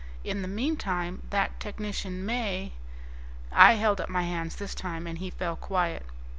In 0.23 0.41
the 0.41 0.47
meantime 0.47 1.21
that 1.29 1.59
technician 1.59 2.25
may..." 2.25 2.73
I 3.51 3.73
held 3.73 4.01
up 4.01 4.09
my 4.09 4.23
hands 4.23 4.55
this 4.55 4.73
time, 4.73 5.05
and 5.05 5.19
he 5.19 5.29
fell 5.29 5.55
quiet. 5.55 6.03